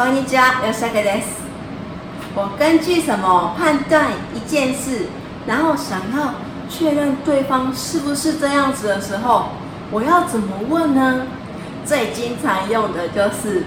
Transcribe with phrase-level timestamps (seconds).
[0.00, 1.24] 专家要三个 less。
[2.34, 5.04] 我根据什么判断一件事，
[5.46, 6.32] 然后想要
[6.70, 9.50] 确认对方是不是这样子的时候，
[9.90, 11.26] 我要怎么问呢？
[11.84, 13.64] 最经常用的就是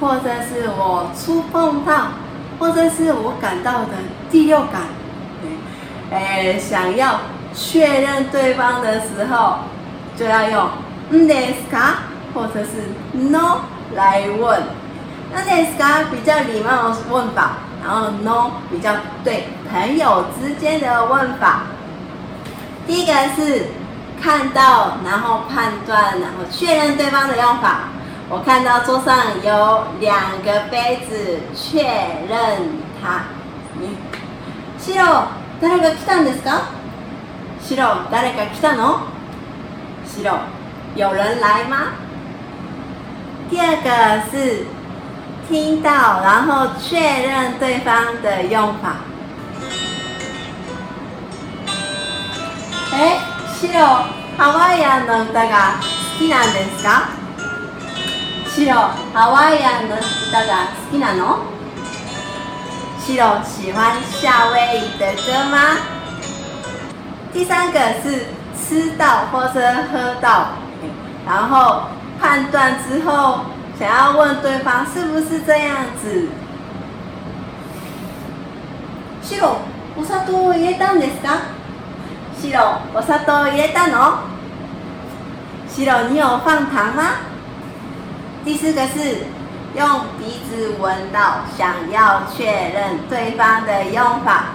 [0.00, 2.08] 或者是我触碰到，
[2.58, 3.92] 或者是我感到的
[4.30, 4.82] 第六感。
[6.12, 7.20] 哎，想要
[7.52, 9.56] 确认对方的时候，
[10.16, 10.68] 就要用
[11.10, 11.94] 嗯 n e s a
[12.34, 12.70] 或者是
[13.12, 13.62] “No”
[13.94, 14.62] 来问
[15.34, 21.62] n e s a 比较礼貌的问法，然后 “No” 比较对朋友之间的问法。
[22.86, 23.64] 第一个是
[24.22, 27.80] 看到，然后判断，然后确认对方的用法。
[28.28, 31.82] 我看到桌上有两个杯子，确
[32.28, 32.38] 认
[33.02, 33.22] 它。
[33.80, 33.88] 你，
[34.94, 35.02] 白，
[35.60, 36.60] 誰が来たんですか？
[37.58, 39.00] 白，ろ、誰が来たの？
[40.06, 40.38] 白，ろ、
[40.94, 41.88] 有人来吗？
[43.50, 44.64] 第二个是
[45.48, 45.90] 听到，
[46.22, 48.96] 然后确认对方的用法。
[52.98, 53.18] え
[53.60, 53.74] 白
[54.38, 57.10] ハワイアンの歌が好きなんですか
[58.48, 61.44] 白ハワイアンの歌が好きなの
[62.98, 65.76] 白喜欢夏威夷的歌吗
[67.34, 68.24] 第三个是
[68.66, 69.60] 吃到或者
[69.92, 70.52] 喝到
[71.26, 71.82] 然后
[72.18, 73.40] 判断之后
[73.78, 76.28] 想要问对方是不是这样子
[79.28, 79.58] 白
[79.98, 81.55] お砂糖を入れたんですか
[82.42, 84.20] 白，ロ、お砂糖入れたの？
[85.68, 87.12] 白，ロ、你有放糖吗？
[88.44, 89.24] 第四个是
[89.76, 94.52] 用鼻子闻到，想要确认对方的用法。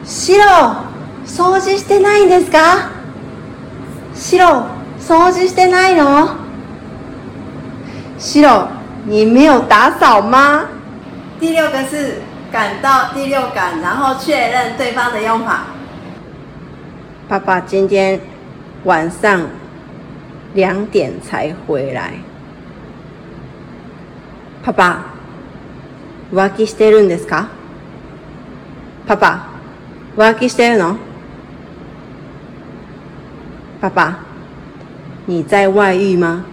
[0.05, 0.77] シロ、
[1.27, 2.91] 掃除してないですか？
[4.15, 4.67] シロ、
[5.01, 6.37] 掃除してないの？
[8.19, 8.45] シ
[9.05, 10.67] 你没有打扫吗？
[11.41, 15.65] 第六个是感到第六感，然后确认对方的用法。
[17.29, 18.21] 爸爸今天
[18.85, 19.41] 晚上。
[20.57, 22.15] 两点才回来，
[24.65, 25.05] 爸爸，
[26.33, 27.49] わきしてるんですか？
[29.07, 29.39] 爸爸，
[30.17, 30.97] わきしてるの？
[33.83, 34.21] 爸爸，
[35.27, 36.47] 你在外遇吗？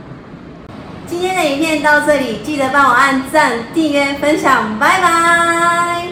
[1.08, 6.08] 今天的影片到这里，记得帮我按赞、订阅、分享，拜拜。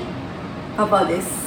[0.78, 1.41] 不好意思。